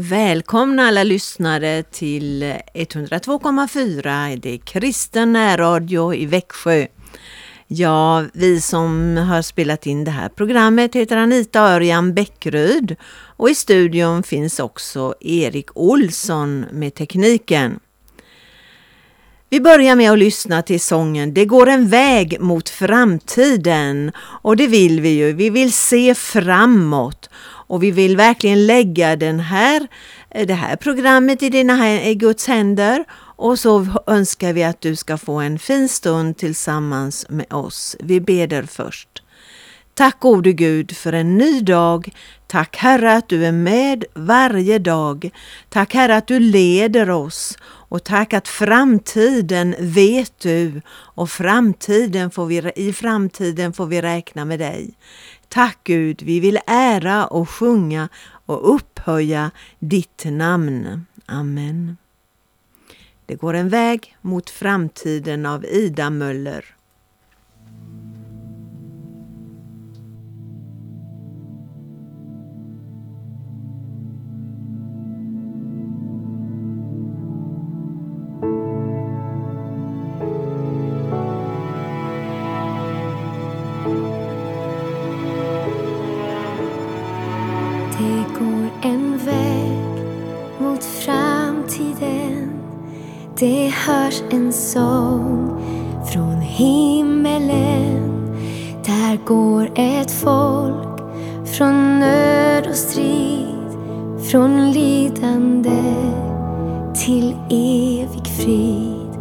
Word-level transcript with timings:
Välkomna 0.00 0.82
alla 0.82 1.02
lyssnare 1.04 1.82
till 1.82 2.42
102,4, 2.74 4.36
det 4.36 4.54
är 4.54 4.58
kristen 4.58 5.32
närradio 5.32 6.14
i 6.14 6.26
Växjö. 6.26 6.86
Ja, 7.66 8.24
vi 8.32 8.60
som 8.60 9.16
har 9.16 9.42
spelat 9.42 9.86
in 9.86 10.04
det 10.04 10.10
här 10.10 10.28
programmet 10.28 10.94
heter 10.94 11.16
Anita 11.16 11.60
Örjan 11.60 12.14
Bäckryd 12.14 12.96
och 13.36 13.50
i 13.50 13.54
studion 13.54 14.22
finns 14.22 14.60
också 14.60 15.14
Erik 15.20 15.68
Olsson 15.74 16.60
med 16.72 16.94
tekniken. 16.94 17.80
Vi 19.50 19.60
börjar 19.60 19.96
med 19.96 20.12
att 20.12 20.18
lyssna 20.18 20.62
till 20.62 20.80
sången 20.80 21.34
Det 21.34 21.44
går 21.44 21.68
en 21.68 21.88
väg 21.88 22.40
mot 22.40 22.68
framtiden 22.68 24.12
och 24.18 24.56
det 24.56 24.66
vill 24.66 25.00
vi 25.00 25.08
ju. 25.08 25.32
Vi 25.32 25.50
vill 25.50 25.72
se 25.72 26.14
framåt 26.14 27.30
och 27.68 27.82
vi 27.82 27.90
vill 27.90 28.16
verkligen 28.16 28.66
lägga 28.66 29.16
den 29.16 29.40
här, 29.40 29.88
eh, 30.30 30.46
det 30.46 30.54
här 30.54 30.76
programmet 30.76 31.42
i 31.42 31.50
dina 31.50 32.02
i 32.02 32.14
Guds 32.14 32.46
händer 32.46 33.04
och 33.36 33.58
så 33.58 33.86
önskar 34.06 34.52
vi 34.52 34.64
att 34.64 34.80
du 34.80 34.96
ska 34.96 35.18
få 35.18 35.40
en 35.40 35.58
fin 35.58 35.88
stund 35.88 36.36
tillsammans 36.36 37.26
med 37.28 37.52
oss. 37.52 37.96
Vi 38.00 38.20
beder 38.20 38.62
först. 38.62 39.22
Tack 39.94 40.20
gode 40.20 40.52
Gud 40.52 40.96
för 40.96 41.12
en 41.12 41.38
ny 41.38 41.60
dag. 41.60 42.12
Tack 42.46 42.76
Herre 42.76 43.16
att 43.16 43.28
du 43.28 43.46
är 43.46 43.52
med 43.52 44.04
varje 44.14 44.78
dag. 44.78 45.30
Tack 45.68 45.94
Herre 45.94 46.16
att 46.16 46.26
du 46.26 46.38
leder 46.38 47.10
oss 47.10 47.58
och 47.64 48.04
tack 48.04 48.32
att 48.32 48.48
framtiden 48.48 49.74
vet 49.78 50.40
du 50.40 50.82
och 50.90 51.30
framtiden 51.30 52.30
får 52.30 52.46
vi, 52.46 52.72
i 52.76 52.92
framtiden 52.92 53.72
får 53.72 53.86
vi 53.86 54.02
räkna 54.02 54.44
med 54.44 54.58
dig. 54.58 54.94
Tack 55.48 55.78
Gud, 55.84 56.22
vi 56.22 56.40
vill 56.40 56.58
ära 56.66 57.26
och 57.26 57.50
sjunga 57.50 58.08
och 58.46 58.74
upphöja 58.74 59.50
ditt 59.78 60.24
namn. 60.24 61.06
Amen. 61.26 61.96
Det 63.26 63.34
går 63.34 63.54
en 63.54 63.68
väg 63.68 64.16
mot 64.20 64.50
framtiden 64.50 65.46
av 65.46 65.64
Ida 65.64 66.10
Möller. 66.10 66.64
Hörs 93.86 94.22
en 94.30 94.52
sång 94.52 95.62
från 96.12 96.40
himmelen. 96.40 98.36
Där 98.86 99.26
går 99.26 99.70
ett 99.74 100.10
folk 100.10 101.00
från 101.44 102.00
nöd 102.00 102.66
och 102.66 102.74
strid, 102.74 103.48
från 104.30 104.72
lidande 104.72 105.82
till 107.04 107.36
evig 107.50 108.26
frid. 108.26 109.18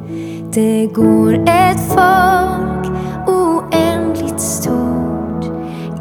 Det 0.53 0.85
går 0.85 1.33
ett 1.33 1.81
folk 1.87 2.97
oändligt 3.27 4.41
stort 4.41 5.45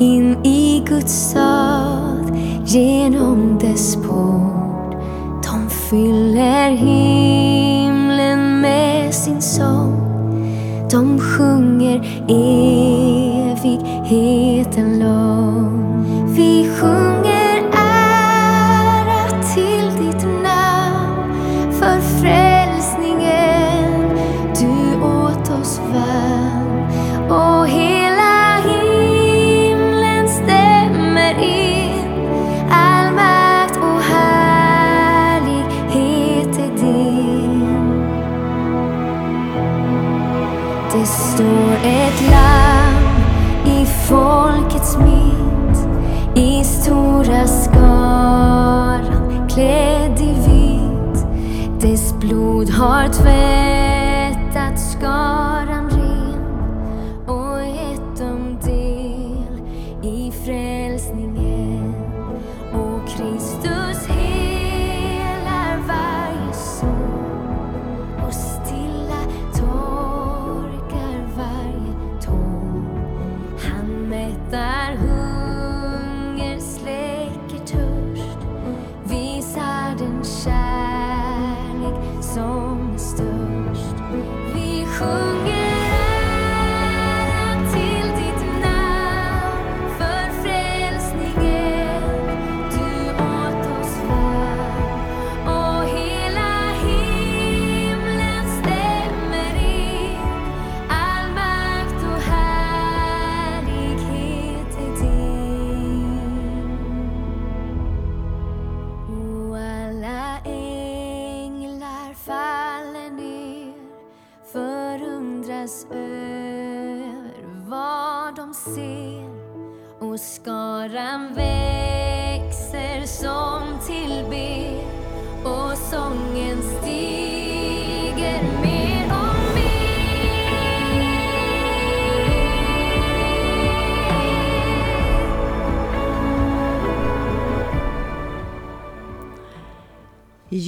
in 0.00 0.44
i 0.44 0.82
Guds 0.86 1.30
stad 1.30 2.36
genom 2.64 3.58
dess 3.58 3.96
port. 3.96 4.96
De 5.44 5.70
fyller 5.70 6.70
himlen 6.70 7.45
med 9.06 9.14
sin 9.14 9.42
sång. 9.42 9.92
De 10.90 11.20
sjunger 11.20 11.96
evigheten 13.48 14.98
lång. 14.98 16.02
Vi 16.36 16.68
sjunger 16.68 17.15
Det 41.06 41.12
står 41.12 41.72
ett 41.84 42.20
lamm 42.30 43.04
i 43.66 43.86
folkets 44.08 44.98
mitt 44.98 45.78
i 46.38 46.64
stora 46.64 47.46
skaran 47.46 49.48
klädd 49.48 50.20
i 50.20 50.34
vitt. 50.48 51.26
Dess 51.80 52.14
blod 52.20 52.70
har 52.70 53.08
tvätt. 53.08 53.65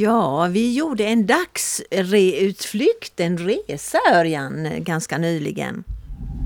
Ja, 0.00 0.47
vi 0.47 0.75
gjorde 0.75 1.05
en 1.05 1.27
dagsutflykt, 1.27 3.21
en 3.21 3.39
resa 3.39 3.99
Örjan, 4.12 4.69
ganska 4.79 5.19
nyligen. 5.19 5.85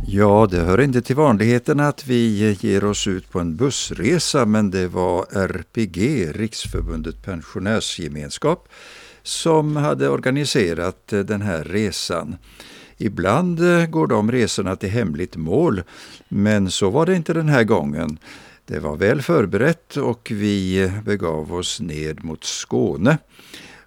Ja, 0.06 0.49
det 0.50 0.60
hör 0.60 0.81
inte 0.81 1.02
till 1.02 1.16
vanligheten 1.16 1.81
att 1.81 2.06
vi 2.06 2.52
ger 2.60 2.84
oss 2.84 3.06
ut 3.06 3.31
på 3.31 3.40
en 3.40 3.56
bussresa 3.56 4.46
men 4.46 4.70
det 4.70 4.88
var 4.88 5.26
RPG, 5.32 6.28
Riksförbundet 6.34 7.22
Pensionärsgemenskap, 7.25 8.69
som 9.22 9.76
hade 9.76 10.08
organiserat 10.08 11.12
eh, 11.12 11.20
den 11.20 11.43
här 11.43 11.64
resan. 11.64 12.37
Ibland 12.96 13.60
eh, 13.60 13.87
går 13.87 14.06
de 14.06 14.32
resorna 14.32 14.76
till 14.76 14.90
hemligt 14.90 15.37
mål, 15.37 15.82
men 16.28 16.70
så 16.70 16.90
var 16.90 17.06
det 17.06 17.16
inte 17.16 17.32
den 17.32 17.49
här 17.49 17.64
gången. 17.64 18.19
Det 18.67 18.79
var 18.79 18.97
väl 18.97 19.23
förberett 19.23 19.97
och 19.97 20.29
vi 20.35 20.93
begav 21.05 21.55
oss 21.55 21.81
ned 21.81 22.25
mot 22.25 22.44
Skåne. 22.44 23.19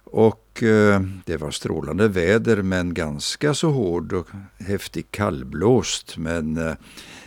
Och 0.04 0.62
eh, 0.62 1.00
det 1.24 1.36
var 1.36 1.50
strålande 1.50 2.08
väder 2.08 2.62
men 2.62 2.94
ganska 2.94 3.54
så 3.54 3.70
hård 3.70 4.12
och 4.12 4.28
häftig 4.58 5.10
kallblåst. 5.10 6.16
Men 6.16 6.56
eh, 6.56 6.74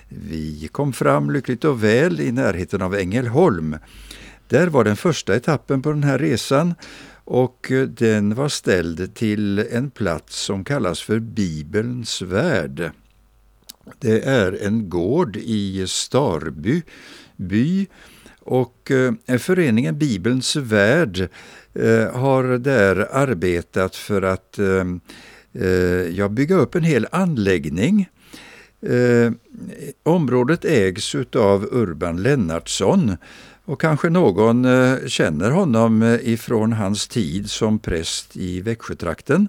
vi 0.09 0.69
kom 0.71 0.93
fram 0.93 1.31
lyckligt 1.31 1.65
och 1.65 1.83
väl 1.83 2.19
i 2.19 2.31
närheten 2.31 2.81
av 2.81 2.95
Ängelholm 2.95 3.77
där 4.47 4.67
var 4.67 4.83
den 4.83 4.97
första 4.97 5.35
etappen 5.35 5.81
på 5.81 5.89
den 5.89 6.03
här 6.03 6.19
resan 6.19 6.73
och 7.23 7.71
eh, 7.71 7.87
den 7.87 8.35
var 8.35 8.49
ställd 8.49 9.15
till 9.15 9.59
en 9.59 9.91
plats 9.91 10.39
som 10.39 10.63
kallas 10.63 11.01
för 11.01 11.19
Bibelns 11.19 12.21
värld. 12.21 12.91
Det 13.99 14.25
är 14.25 14.65
en 14.65 14.89
gård 14.89 15.37
i 15.37 15.87
Starby 15.87 16.81
by 17.39 17.87
och 18.39 18.91
eh, 18.91 19.37
föreningen 19.37 19.97
Bibelns 19.97 20.55
värld 20.55 21.29
eh, 21.73 22.11
har 22.11 22.57
där 22.57 23.07
arbetat 23.11 23.95
för 23.95 24.21
att 24.21 24.59
eh, 24.59 24.85
eh, 25.53 25.69
ja, 26.17 26.29
bygga 26.29 26.55
upp 26.55 26.75
en 26.75 26.83
hel 26.83 27.07
anläggning 27.11 28.07
Eh, 28.81 29.31
området 30.03 30.65
ägs 30.65 31.15
av 31.35 31.63
Urban 31.71 32.23
Lennartsson 32.23 33.17
och 33.65 33.81
kanske 33.81 34.09
någon 34.09 34.65
eh, 34.65 34.97
känner 35.07 35.51
honom 35.51 36.01
eh, 36.01 36.29
ifrån 36.29 36.73
hans 36.73 37.07
tid 37.07 37.49
som 37.49 37.79
präst 37.79 38.37
i 38.37 38.61
Växjötrakten. 38.61 39.47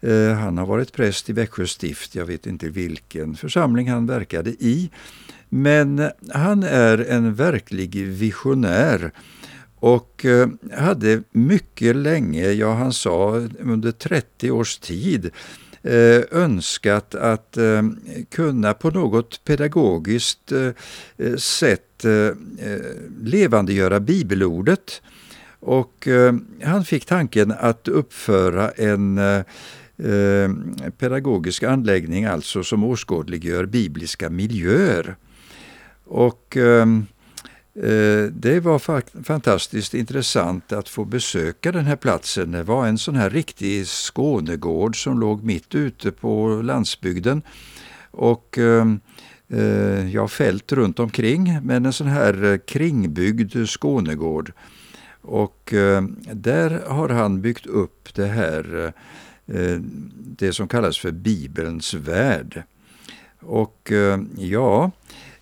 Eh, 0.00 0.28
han 0.28 0.58
har 0.58 0.66
varit 0.66 0.92
präst 0.92 1.30
i 1.30 1.32
Växjö 1.32 1.66
stift, 1.66 2.14
jag 2.14 2.26
vet 2.26 2.46
inte 2.46 2.68
vilken 2.68 3.36
församling 3.36 3.90
han 3.90 4.06
verkade 4.06 4.50
i. 4.50 4.90
Men 5.56 6.10
han 6.32 6.62
är 6.62 6.98
en 6.98 7.34
verklig 7.34 8.06
visionär 8.06 9.10
och 9.76 10.24
eh, 10.24 10.48
hade 10.72 11.22
mycket 11.32 11.96
länge, 11.96 12.50
ja 12.50 12.74
han 12.74 12.92
sa 12.92 13.48
under 13.60 13.92
30 13.92 14.50
års 14.50 14.78
tid, 14.78 15.30
eh, 15.82 16.20
önskat 16.30 17.14
att 17.14 17.56
eh, 17.56 17.82
kunna 18.30 18.74
på 18.74 18.90
något 18.90 19.44
pedagogiskt 19.44 20.52
sätt 21.38 22.04
levandegöra 23.22 24.00
bibelordet. 24.00 25.02
Och 25.60 26.08
han 26.62 26.84
fick 26.84 27.04
tanken 27.04 27.54
att 27.58 27.88
uppföra 27.88 28.70
en 28.70 29.20
pedagogisk 30.98 31.62
anläggning 31.62 32.24
alltså 32.24 32.62
som 32.62 32.84
åskådliggör 32.84 33.66
bibliska 33.66 34.30
miljöer. 34.30 35.16
Och 36.14 36.56
ehm, 36.56 37.06
eh, 37.74 38.32
det 38.32 38.60
var 38.60 38.78
fantastiskt 39.24 39.94
intressant 39.94 40.72
att 40.72 40.88
få 40.88 41.04
besöka 41.04 41.72
den 41.72 41.84
här 41.84 41.96
platsen. 41.96 42.52
Det 42.52 42.62
var 42.62 42.86
en 42.86 42.98
sån 42.98 43.16
här 43.16 43.30
riktig 43.30 43.86
Skånegård 43.86 45.02
som 45.02 45.20
låg 45.20 45.44
mitt 45.44 45.74
ute 45.74 46.10
på 46.12 46.60
landsbygden. 46.62 47.42
Och 48.10 48.58
ehm, 48.58 49.00
eh, 49.48 50.10
ja, 50.14 50.28
fält 50.28 50.72
runt 50.72 50.98
omkring, 50.98 51.58
men 51.62 51.86
en 51.86 51.92
sån 51.92 52.06
här 52.06 52.44
eh, 52.44 52.58
kringbyggd 52.58 53.68
Skånegård. 53.68 54.52
Och 55.22 55.72
eh, 55.72 56.02
där 56.32 56.82
har 56.86 57.08
han 57.08 57.40
byggt 57.40 57.66
upp 57.66 58.14
det 58.14 58.26
här, 58.26 58.92
eh, 59.46 59.56
eh 59.56 59.80
det 60.16 60.52
som 60.52 60.68
kallas 60.68 60.98
för 60.98 61.10
Bibelns 61.10 61.94
värld. 61.94 62.62
Och 63.40 63.92
eh, 63.92 64.20
ja, 64.36 64.84
eh, 64.84 64.90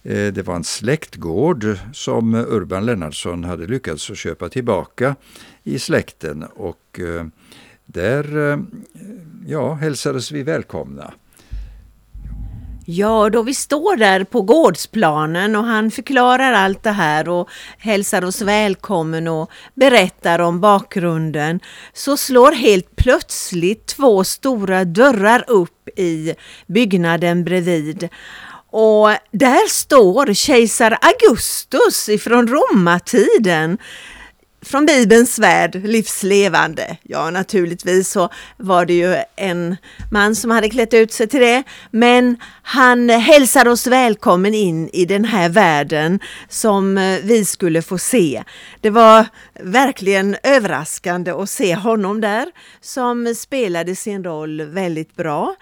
Eh, 0.03 0.33
det 0.33 0.43
var 0.43 0.57
en 0.57 0.65
släktgård 0.65 1.79
som 1.93 2.35
Urban 2.35 2.87
Lennartsson 2.87 3.45
hade 3.45 3.67
lyckats 3.67 4.11
att 4.11 4.19
köpa 4.19 4.49
tillbaka 4.49 5.17
i 5.63 5.79
släkten 5.79 6.43
och 6.43 7.01
eh, 7.01 7.27
där 7.85 8.53
eh, 8.53 8.59
ja, 9.47 9.75
hälsades 9.75 10.33
vi 10.33 10.43
välkomna. 10.43 11.15
Ja, 12.87 13.31
då 13.31 13.43
vi 13.43 13.55
står 13.55 13.97
där 13.97 14.25
på 14.25 14.43
gårdsplanen 14.43 15.57
och 15.57 15.65
han 15.65 15.91
förklarar 15.91 16.53
allt 16.53 16.83
det 16.83 16.91
här 16.91 17.29
och 17.29 17.49
hälsar 17.79 18.25
oss 18.25 18.43
välkommen 18.43 19.29
och 19.29 19.51
berättar 19.75 20.39
om 20.39 20.61
bakgrunden 20.61 21.61
så 21.93 22.17
slår 22.17 22.53
helt 22.53 22.97
plötsligt 22.97 23.87
två 23.87 24.25
stora 24.25 24.85
dörrar 24.85 25.45
upp 25.49 25.89
i 25.97 26.35
byggnaden 26.67 27.45
bredvid. 27.45 28.09
Och 28.73 29.11
där 29.31 29.69
står 29.69 30.35
kejsar 30.35 30.99
Augustus 31.01 32.09
ifrån 32.09 32.49
romartiden 32.49 33.79
från 34.65 34.87
Bibelns 34.87 35.39
värld, 35.39 35.81
livslevande. 35.85 36.97
Ja, 37.03 37.31
naturligtvis 37.31 38.11
så 38.11 38.29
var 38.57 38.85
det 38.87 38.93
ju 38.93 39.17
en 39.37 39.77
man 40.11 40.35
som 40.35 40.51
hade 40.51 40.69
klätt 40.71 40.95
ut 40.95 41.13
sig 41.13 41.27
till 41.27 41.41
det, 41.41 41.63
men 41.91 42.37
han 42.63 43.09
hälsade 43.09 43.71
oss 43.71 43.87
välkommen 43.87 44.55
in 44.55 44.89
i 44.93 45.05
den 45.05 45.25
här 45.25 45.49
världen 45.49 46.21
som 46.49 46.99
eh, 46.99 47.19
vi 47.23 47.45
skulle 47.45 47.83
få 47.83 47.99
se. 47.99 48.43
Det 48.81 48.91
var 48.91 49.27
verkligen 49.61 50.37
överraskande 50.43 51.31
att 51.31 51.51
se 51.51 51.75
honom 51.75 52.21
där 52.21 52.47
som 52.81 53.35
spelade 53.35 53.97
sin 53.97 54.25
roll 54.25 54.63
väldigt 54.63 55.17
bra 55.17 55.55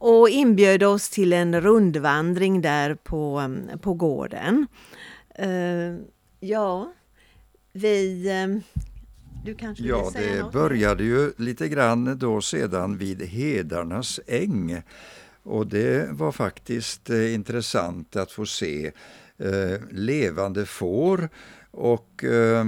och 0.00 0.28
inbjöd 0.28 0.82
oss 0.82 1.08
till 1.08 1.32
en 1.32 1.60
rundvandring 1.60 2.60
där 2.60 2.94
på, 2.94 3.38
mm, 3.38 3.78
på 3.78 3.94
gården. 3.94 4.66
Uh, 5.42 5.96
ja, 6.40 6.92
vi... 7.72 8.30
Ehm, 8.30 8.60
du 9.44 9.54
kanske 9.54 9.84
ja, 9.84 10.04
vill 10.04 10.12
säga 10.12 10.34
det 10.34 10.42
något? 10.42 10.52
började 10.52 11.04
ju 11.04 11.32
lite 11.36 11.68
grann 11.68 12.18
då 12.18 12.40
sedan 12.40 12.98
vid 12.98 13.22
Hedarnas 13.22 14.20
äng. 14.26 14.82
Och 15.42 15.66
det 15.66 16.08
var 16.10 16.32
faktiskt 16.32 17.10
eh, 17.10 17.34
intressant 17.34 18.16
att 18.16 18.32
få 18.32 18.46
se 18.46 18.92
eh, 19.38 19.80
levande 19.90 20.66
får 20.66 21.28
och 21.70 22.24
eh, 22.24 22.64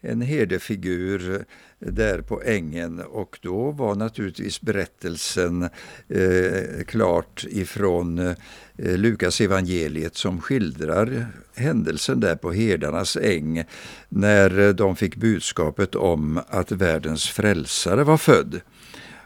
en 0.00 0.20
herdefigur 0.20 1.44
där 1.78 2.20
på 2.20 2.42
ängen 2.42 3.00
och 3.00 3.38
då 3.42 3.70
var 3.70 3.94
naturligtvis 3.94 4.60
berättelsen 4.60 5.62
eh, 6.08 6.84
klart 6.86 7.44
ifrån 7.48 8.18
eh, 8.18 8.36
Lukas 8.76 9.40
evangeliet 9.40 10.16
som 10.16 10.40
skildrar 10.40 11.26
händelsen 11.54 12.20
där 12.20 12.36
på 12.36 12.52
herdarnas 12.52 13.16
äng 13.16 13.64
när 14.08 14.58
eh, 14.58 14.68
de 14.68 14.96
fick 14.96 15.16
budskapet 15.16 15.94
om 15.94 16.40
att 16.48 16.72
världens 16.72 17.28
frälsare 17.28 18.04
var 18.04 18.16
född. 18.16 18.60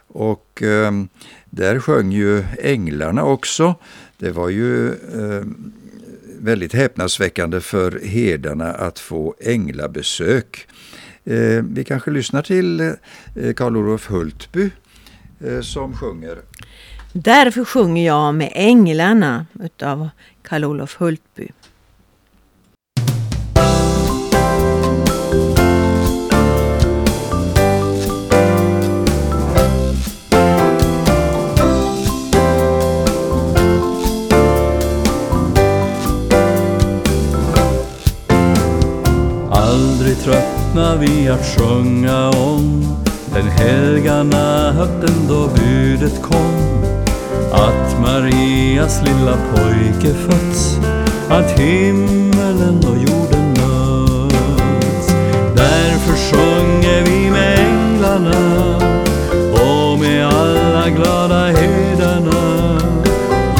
Och 0.06 0.62
eh, 0.62 0.92
där 1.50 1.80
sjöng 1.80 2.12
ju 2.12 2.44
änglarna 2.58 3.24
också. 3.24 3.74
Det 4.18 4.30
var 4.30 4.48
ju 4.48 4.88
eh, 4.88 5.44
väldigt 6.44 6.72
häpnadsväckande 6.72 7.60
för 7.60 8.00
herdarna 8.04 8.72
att 8.72 8.98
få 8.98 9.34
änglabesök. 9.40 10.66
Eh, 11.24 11.64
vi 11.70 11.84
kanske 11.84 12.10
lyssnar 12.10 12.42
till 12.42 12.80
eh, 12.80 12.94
Karl-Olof 13.56 14.10
Hultby 14.10 14.70
eh, 15.40 15.60
som 15.60 15.96
sjunger. 15.96 16.38
Därför 17.12 17.64
sjunger 17.64 18.06
jag 18.06 18.34
med 18.34 18.52
Änglarna 18.54 19.46
utav 19.60 20.08
Karl-Olof 20.42 20.96
Hultby. 20.96 21.48
Tröttnar 40.24 40.96
vi 40.96 41.28
att 41.28 41.46
sjunga 41.46 42.30
om. 42.30 42.86
Den 43.34 43.48
helga 43.48 44.22
natten 44.22 45.28
då 45.28 45.48
budet 45.48 46.22
kom. 46.22 46.84
Att 47.52 48.00
Marias 48.00 49.02
lilla 49.04 49.36
pojke 49.54 50.14
fötts. 50.14 50.78
Att 51.28 51.60
himmelen 51.60 52.78
och 52.78 52.96
jorden 52.96 53.48
möts. 53.48 55.08
Därför 55.56 56.16
sjunger 56.16 57.02
vi 57.04 57.30
med 57.30 57.58
änglarna. 57.58 58.76
Och 59.52 59.98
med 59.98 60.26
alla 60.26 60.90
glada 60.90 61.46
herdarna 61.46 62.80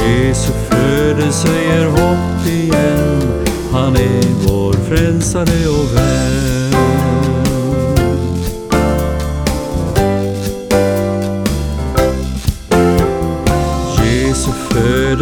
Jesu 0.06 0.52
födelse 0.70 1.48
ger 1.48 1.86
hopp 1.86 2.46
igen. 2.46 3.44
Han 3.72 3.96
är 3.96 4.48
vår 4.48 4.72
frälsare 4.72 5.68
och 5.68 5.96
vän 5.96 6.33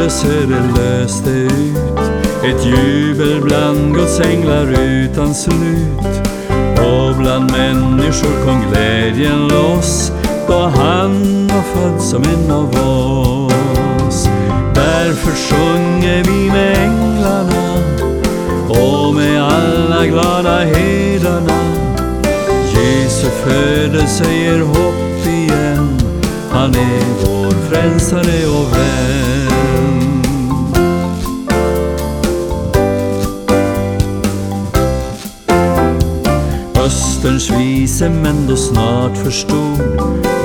födelse 0.03 0.47
det 0.49 0.83
löste 0.83 1.31
ut. 1.31 1.99
Ett 2.45 2.67
jubel 2.67 3.41
bland 3.43 3.95
Guds 3.95 4.21
änglar 4.21 4.81
utan 4.81 5.35
slut. 5.35 6.31
Och 6.77 7.17
bland 7.19 7.51
människor 7.51 8.45
kom 8.45 8.65
glädjen 8.71 9.49
loss. 9.49 10.13
Då 10.49 10.59
han 10.59 11.47
var 11.47 11.63
född 11.63 12.01
som 12.01 12.23
en 12.23 12.51
av 12.51 12.69
oss. 12.69 14.29
Därför 14.75 15.31
sjunger 15.31 16.25
vi 16.25 16.51
med 16.51 16.79
änglarna. 16.79 17.79
Och 18.69 19.15
med 19.15 19.43
alla 19.43 20.07
glada 20.07 20.59
herdarna 20.59 21.59
Jesu 22.75 23.27
födelse 23.27 24.25
ger 24.33 24.61
hopp 24.61 25.27
igen. 25.27 25.99
Han 26.51 26.75
är 26.75 27.27
vår 27.27 27.51
frälsare 27.51 28.47
och 28.47 28.73
vän. 28.73 29.82
Österns 37.25 37.51
vise 37.51 38.09
män 38.09 38.47
då 38.49 38.57
snart 38.57 39.17
förstod 39.17 39.81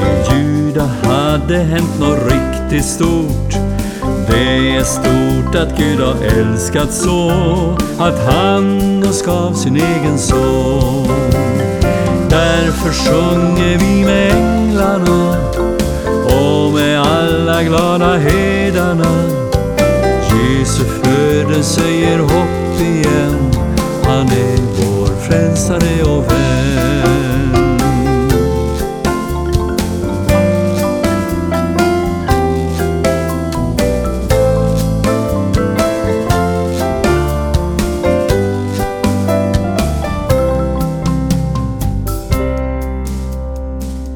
I 0.01 0.33
Juda 0.33 0.89
hade 1.03 1.57
hänt 1.57 1.99
något 1.99 2.19
riktigt 2.31 2.85
stort. 2.85 3.53
Det 4.27 4.75
är 4.75 4.83
stort 4.83 5.55
att 5.55 5.77
Gud 5.77 5.99
har 5.99 6.15
älskat 6.39 6.93
så 6.93 7.31
Att 7.97 8.33
han 8.33 9.03
oss 9.09 9.25
gav 9.25 9.53
sin 9.53 9.75
egen 9.75 10.17
son. 10.17 11.07
Därför 12.29 12.91
sjunger 12.91 13.77
vi 13.77 14.05
med 14.05 14.31
änglarna 14.31 15.35
och 16.25 16.73
med 16.73 17.01
alla 17.01 17.63
glada 17.63 18.17
herdarna 18.17 19.23
Jesu 20.31 20.83
födelse 20.83 21.89
ger 21.89 22.19
hopp 22.19 22.81
igen. 22.81 23.51
Han 24.03 24.27
är 24.27 24.57
vår 24.77 25.29
frälsare 25.29 26.03
och 26.03 26.23
vän. 26.31 26.46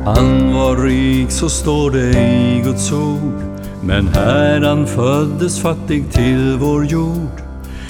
Han 0.05 0.53
var 0.53 0.77
rik, 0.77 1.31
så 1.31 1.49
står 1.49 1.91
det 1.91 2.09
i 2.09 2.61
Guds 2.65 2.91
ord. 2.91 3.41
Men 3.83 4.07
Herren 4.07 4.87
föddes 4.87 5.59
fattig 5.59 6.11
till 6.11 6.57
vår 6.59 6.85
jord 6.85 7.41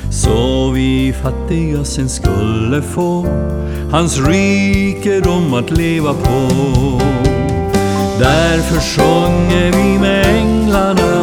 Så 0.10 0.72
vi 0.72 1.14
fattiga 1.24 1.84
sen 1.84 2.10
skulle 2.10 2.82
få 2.82 3.28
Hans 3.92 4.20
rikedom 4.20 5.54
att 5.54 5.72
leva 5.72 6.14
på. 6.14 6.48
Därför 8.20 8.80
sjunger 8.80 9.72
vi 9.72 10.00
med 10.00 10.26
änglarna 10.26 11.22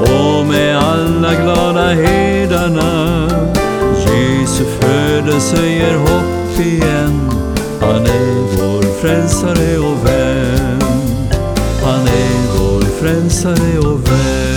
och 0.00 0.46
med 0.46 0.78
alla 0.78 1.34
glada 1.34 1.88
herdarna 1.88 3.28
Jesu 3.98 4.64
födelse 4.80 5.66
ger 5.66 5.94
hopp 5.96 6.60
igen. 6.60 7.30
Han 7.80 8.06
är 8.06 8.56
vår 8.56 8.93
frälsare 9.04 9.78
och 9.78 10.06
vän. 10.06 10.80
Han 11.82 12.06
är 12.06 12.58
vår 12.58 12.80
frälsare 12.80 13.78
och 13.78 14.08
vän. 14.08 14.53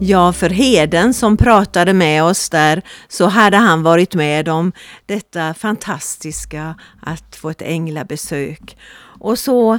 Ja, 0.00 0.32
för 0.32 0.50
heden 0.50 1.14
som 1.14 1.36
pratade 1.36 1.92
med 1.92 2.24
oss 2.24 2.50
där 2.50 2.82
så 3.08 3.26
hade 3.26 3.56
han 3.56 3.82
varit 3.82 4.14
med 4.14 4.48
om 4.48 4.72
detta 5.06 5.54
fantastiska 5.54 6.74
att 7.02 7.36
få 7.36 7.50
ett 7.50 7.62
änglabesök. 7.62 8.76
Och 9.20 9.38
så 9.38 9.78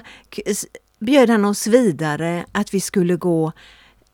bjöd 0.99 1.29
han 1.29 1.45
oss 1.45 1.67
vidare 1.67 2.45
att 2.51 2.73
vi 2.73 2.79
skulle 2.79 3.15
gå 3.15 3.51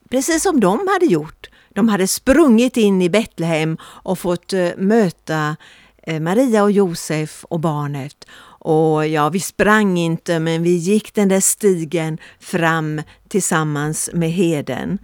precis 0.09 0.43
som 0.43 0.59
de 0.59 0.87
hade 0.93 1.05
gjort. 1.05 1.49
De 1.69 1.89
hade 1.89 2.07
sprungit 2.07 2.77
in 2.77 3.01
i 3.01 3.09
Betlehem 3.09 3.77
och 3.83 4.19
fått 4.19 4.53
eh, 4.53 4.69
möta 4.77 5.55
eh, 6.03 6.19
Maria 6.19 6.63
och 6.63 6.71
Josef 6.71 7.45
och 7.45 7.59
barnet. 7.59 8.27
Och 8.63 9.07
ja, 9.07 9.29
vi 9.29 9.39
sprang 9.39 9.97
inte 9.97 10.39
men 10.39 10.63
vi 10.63 10.75
gick 10.75 11.13
den 11.13 11.29
där 11.29 11.39
stigen 11.39 12.17
fram 12.39 13.01
tillsammans 13.27 14.09
med 14.13 14.31
heden. 14.31 14.99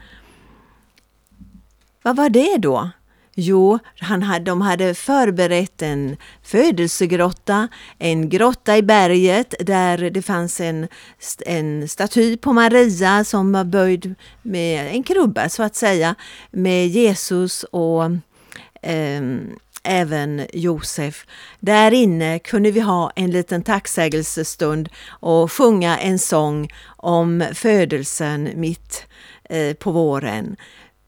Vad 2.08 2.16
var 2.16 2.30
det 2.30 2.58
då? 2.58 2.90
Jo, 3.36 3.80
han 4.00 4.24
hade, 4.24 4.46
de 4.46 4.62
hade 4.62 4.94
förberett 4.94 5.82
en 5.82 6.18
födelsegrotta, 6.44 7.68
en 8.00 8.30
grotta 8.30 8.78
i 8.78 8.82
berget 8.82 9.54
där 9.60 9.98
det 10.10 10.22
fanns 10.22 10.62
en, 10.62 10.88
en 11.46 11.88
staty 11.88 12.38
på 12.38 12.54
Maria 12.54 13.24
som 13.24 13.52
var 13.52 13.64
böjd 13.64 14.16
med 14.42 14.88
en 14.96 15.04
krubba 15.04 15.50
så 15.50 15.64
att 15.64 15.76
säga, 15.76 16.16
med 16.52 16.88
Jesus 16.88 17.64
och 17.64 18.04
ehm, 18.82 19.56
även 19.84 20.46
Josef. 20.54 21.26
Där 21.60 21.92
inne 21.92 22.40
kunde 22.40 22.72
vi 22.72 22.80
ha 22.80 23.12
en 23.16 23.32
liten 23.32 23.64
tacksägelsestund 23.64 24.90
och 25.10 25.52
sjunga 25.52 25.98
en 25.98 26.20
sång 26.20 26.70
om 26.88 27.46
födelsen 27.54 28.50
mitt 28.56 29.06
eh, 29.50 29.74
på 29.74 29.92
våren. 29.92 30.56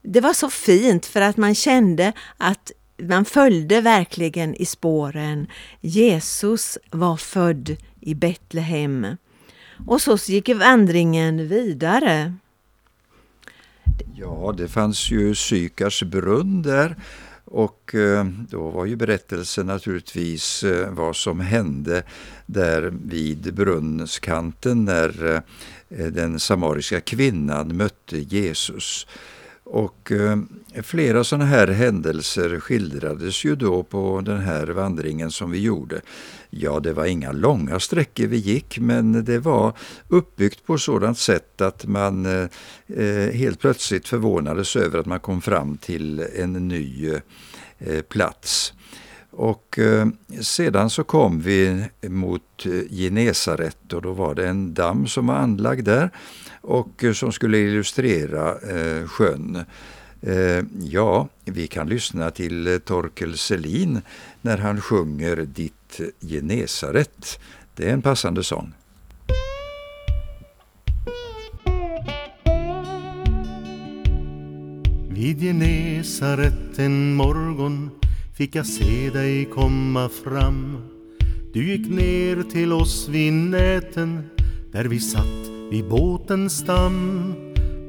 Det 0.02 0.20
var 0.20 0.32
så 0.32 0.50
fint 0.50 1.06
för 1.06 1.20
att 1.20 1.36
man 1.36 1.54
kände 1.54 2.12
att 2.36 2.72
man 3.02 3.24
följde 3.24 3.80
verkligen 3.80 4.54
i 4.54 4.66
spåren. 4.66 5.46
Jesus 5.80 6.78
var 6.90 7.16
född 7.16 7.76
i 8.00 8.14
Betlehem. 8.14 9.06
Och 9.86 10.02
så 10.02 10.16
gick 10.16 10.48
vandringen 10.48 11.48
vidare. 11.48 12.34
Ja, 14.14 14.54
det 14.56 14.68
fanns 14.68 15.10
ju 15.10 15.34
Sykars 15.34 16.02
brunn 16.02 16.62
där 16.62 16.96
och 17.44 17.94
eh, 17.94 18.24
då 18.24 18.70
var 18.70 18.84
ju 18.84 18.96
berättelsen 18.96 19.66
naturligtvis 19.66 20.62
eh, 20.62 20.90
vad 20.90 21.16
som 21.16 21.40
hände 21.40 22.02
där 22.46 22.92
vid 23.04 23.54
brunnskanten 23.54 24.84
när 24.84 25.34
eh, 25.34 25.42
den 26.06 26.40
samariska 26.40 27.00
kvinnan 27.00 27.76
mötte 27.76 28.18
Jesus. 28.18 29.06
Och 29.72 30.12
eh, 30.12 30.38
flera 30.82 31.24
sådana 31.24 31.44
här 31.44 31.68
händelser 31.68 32.60
skildrades 32.60 33.44
ju 33.44 33.56
då 33.56 33.82
på 33.82 34.20
den 34.24 34.40
här 34.40 34.66
vandringen 34.66 35.30
som 35.30 35.50
vi 35.50 35.62
gjorde. 35.62 36.00
Ja, 36.50 36.80
det 36.80 36.92
var 36.92 37.04
inga 37.04 37.32
långa 37.32 37.80
sträckor 37.80 38.26
vi 38.26 38.36
gick, 38.36 38.78
men 38.78 39.24
det 39.24 39.38
var 39.38 39.72
uppbyggt 40.08 40.66
på 40.66 40.78
sådant 40.78 41.18
sätt 41.18 41.60
att 41.60 41.86
man 41.86 42.26
eh, 42.26 42.48
eh 42.96 43.32
helt 43.32 43.60
plötsligt 43.60 44.08
förvånades 44.08 44.76
över 44.76 44.98
att 44.98 45.06
man 45.06 45.20
kom 45.20 45.40
fram 45.40 45.76
till 45.76 46.26
en 46.36 46.68
ny 46.68 47.10
eh, 47.78 48.02
plats. 48.02 48.72
Och 49.30 49.78
eh, 49.78 50.08
sedan 50.40 50.90
så 50.90 51.04
kom 51.04 51.40
vi 51.40 51.84
mot 52.02 52.66
eh, 52.66 52.72
Genesaret 52.90 53.92
och 53.92 54.02
då 54.02 54.12
var 54.12 54.34
det 54.34 54.48
en 54.48 54.74
damm 54.74 55.06
som 55.06 55.26
var 55.26 55.34
anlagd 55.34 55.84
där 55.84 56.10
och 56.60 57.04
eh, 57.04 57.12
som 57.12 57.32
skulle 57.32 57.58
illustrera 57.58 58.48
eh, 58.50 59.06
sjön. 59.06 59.64
Eh, 60.22 60.64
ja, 60.82 61.28
vi 61.44 61.66
kan 61.66 61.88
lyssna 61.88 62.30
till 62.30 62.66
eh, 62.66 62.78
Torkel 62.78 63.38
Selin 63.38 64.00
när 64.42 64.58
han 64.58 64.80
sjunger 64.80 65.36
Ditt 65.36 66.00
Genesaret. 66.20 67.40
Det 67.74 67.88
är 67.88 67.92
en 67.92 68.02
passande 68.02 68.44
sång. 68.44 68.72
Vid 75.08 75.40
Genesaret 75.40 76.78
en 76.78 77.14
morgon 77.14 77.90
fick 78.40 78.54
jag 78.54 78.66
se 78.66 79.10
dig 79.10 79.44
komma 79.44 80.08
fram. 80.08 80.76
Du 81.52 81.70
gick 81.70 81.88
ner 81.88 82.42
till 82.42 82.72
oss 82.72 83.08
vid 83.08 83.32
näten 83.32 84.22
där 84.72 84.84
vi 84.84 85.00
satt 85.00 85.50
vid 85.70 85.88
båtens 85.88 86.58
stam. 86.58 87.34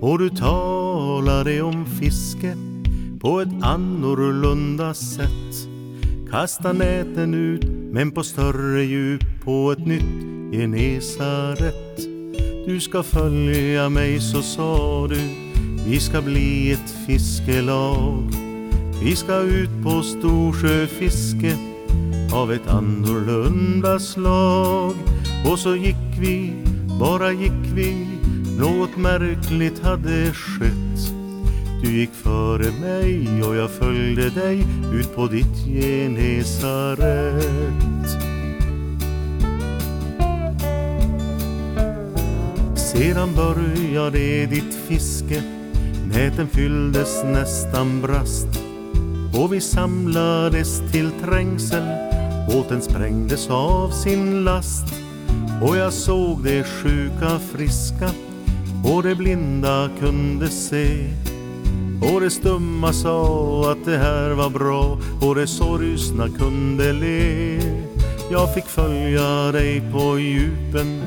Och 0.02 0.20
du 0.20 0.30
talade 0.30 1.62
om 1.62 1.86
fiske 1.86 2.56
på 3.20 3.42
ett 3.42 3.64
annorlunda 3.64 4.94
sätt. 4.94 5.68
Kasta 6.32 6.74
näten 6.74 7.34
ut 7.34 7.66
men 7.92 8.12
på 8.12 8.24
större 8.24 8.84
djup 8.84 9.24
på 9.44 9.72
ett 9.72 9.86
nytt 9.86 10.52
Genesaret. 10.52 11.98
Du 12.66 12.80
ska 12.80 13.04
följa 13.04 13.90
mig 13.90 14.20
så 14.20 14.42
sa 14.42 15.08
du 15.08 15.20
vi 15.88 16.00
ska 16.00 16.22
bli 16.22 16.72
ett 16.72 16.96
fiskelag. 17.08 18.41
Vi 19.04 19.16
ska 19.16 19.40
ut 19.40 19.70
på 19.84 20.02
storsjöfiske 20.02 21.58
av 22.34 22.54
ett 22.54 22.68
annorlunda 22.68 24.00
slag. 24.00 24.96
Och 25.52 25.60
så 25.60 25.76
gick 25.76 26.20
vi, 26.20 26.54
bara 27.00 27.32
gick 27.32 27.74
vi, 27.76 28.08
något 28.60 28.98
märkligt 28.98 29.84
hade 29.84 30.34
skett. 30.34 31.14
Du 31.84 31.98
gick 31.98 32.14
före 32.14 32.72
mig 32.82 33.44
och 33.44 33.56
jag 33.56 33.70
följde 33.70 34.30
dig 34.30 34.66
ut 34.94 35.16
på 35.16 35.28
ditt 35.28 35.66
Genesaret. 35.66 37.02
Sedan 42.76 43.30
började 43.36 44.46
ditt 44.46 44.76
fiske, 44.88 45.44
näten 46.14 46.48
fylldes 46.48 47.24
nästan 47.24 48.02
brast 48.02 48.61
och 49.34 49.54
vi 49.54 49.62
samlades 49.62 50.82
till 50.92 51.12
trängsel, 51.12 51.84
båten 52.48 52.82
sprängdes 52.82 53.50
av 53.50 53.90
sin 53.90 54.44
last. 54.44 54.86
Och 55.62 55.78
jag 55.78 55.94
såg 55.94 56.44
de 56.44 56.64
sjuka 56.64 57.40
friska. 57.54 58.10
Och 58.84 59.04
de 59.04 59.16
blinda 59.16 59.90
kunde 60.00 60.48
se. 60.48 61.08
Och 62.02 62.22
de 62.22 62.30
stumma 62.30 62.94
sa 62.94 63.72
att 63.72 63.86
det 63.86 63.98
här 63.98 64.30
var 64.30 64.50
bra. 64.50 64.98
Och 65.22 65.36
de 65.36 65.48
sorgsna 65.48 66.30
kunde 66.30 66.94
le. 66.94 67.60
Jag 68.32 68.54
fick 68.54 68.66
följa 68.66 69.52
dig 69.52 69.82
på 69.92 70.20
djupen. 70.20 71.02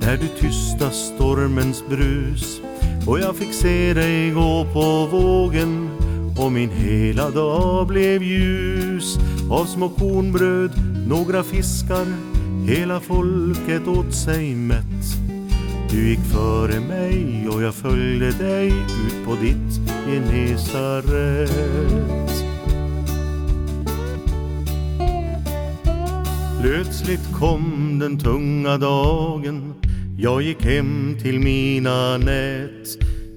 Där 0.00 0.16
du 0.16 0.28
tysta 0.28 0.90
stormens 0.90 1.84
brus. 1.88 2.60
Och 3.06 3.20
jag 3.20 3.36
fick 3.36 3.52
se 3.54 3.94
dig 3.94 4.30
gå 4.30 4.66
på 4.72 5.06
vågen 5.06 5.90
och 6.38 6.52
min 6.52 6.70
hela 6.70 7.30
dag 7.30 7.86
blev 7.86 8.22
ljus 8.22 9.18
av 9.50 9.64
små 9.64 9.88
kornbröd, 9.88 10.70
några 11.08 11.42
fiskar. 11.42 12.06
Hela 12.66 13.00
folket 13.00 13.88
åt 13.88 14.14
sig 14.14 14.54
mätt. 14.54 15.16
Du 15.90 16.08
gick 16.08 16.20
före 16.20 16.80
mig 16.80 17.48
och 17.48 17.62
jag 17.62 17.74
följde 17.74 18.30
dig 18.30 18.68
ut 18.68 19.24
på 19.26 19.34
ditt 19.34 19.80
Genesaret. 20.06 21.50
Plötsligt 26.60 27.32
kom 27.32 27.98
den 27.98 28.18
tunga 28.18 28.78
dagen. 28.78 29.74
Jag 30.18 30.42
gick 30.42 30.64
hem 30.64 31.16
till 31.22 31.40
mina 31.40 32.18
nät 32.18 32.88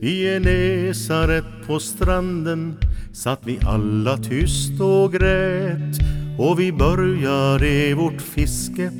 I 0.02 0.24
Genesaret 0.24 1.46
på 1.68 1.80
stranden 1.80 2.78
satt 3.24 3.40
vi 3.44 3.60
alla 3.66 4.18
tyst 4.18 4.82
och 4.82 5.14
grät. 5.14 6.00
Och 6.38 6.60
vi 6.60 6.72
började 6.72 7.94
vårt 7.94 8.22
fiske 8.22 8.92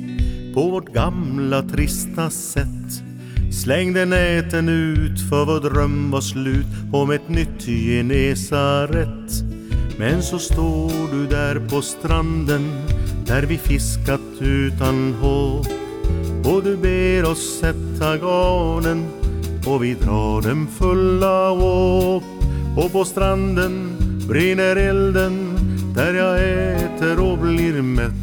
på 0.54 0.70
vårt 0.70 0.92
gamla 0.92 1.62
trista 1.62 2.30
sätt. 2.30 3.02
Slängde 3.52 4.04
näten 4.04 4.68
ut 4.68 5.20
för 5.28 5.44
vår 5.44 5.60
dröm 5.60 6.10
var 6.10 6.20
slut 6.20 6.66
om 6.92 7.10
ett 7.10 7.28
nytt 7.28 7.62
Genesaret. 7.66 9.32
Men 9.98 10.22
så 10.22 10.38
står 10.38 11.12
du 11.12 11.26
där 11.26 11.68
på 11.68 11.82
stranden 11.82 12.62
där 13.26 13.42
vi 13.42 13.58
fiskat 13.58 14.40
utan 14.40 15.14
hopp. 15.14 15.66
Och 16.44 16.62
du 16.62 16.76
ber 16.76 17.30
oss 17.30 17.58
sätta 17.60 18.16
garnen 18.16 19.06
och 19.66 19.84
vi 19.84 19.94
drar 19.94 20.42
dem 20.42 20.68
fulla 20.78 21.50
upp 21.50 22.24
och 22.76 22.92
på 22.92 23.04
stranden 23.04 23.99
brinner 24.30 24.76
elden 24.76 25.58
där 25.94 26.14
jag 26.14 26.38
äter 26.38 27.30
och 27.30 27.38
blir 27.38 27.82
mätt 27.82 28.20